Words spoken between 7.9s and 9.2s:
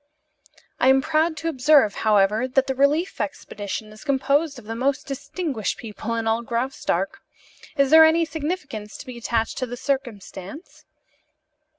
there any significance to be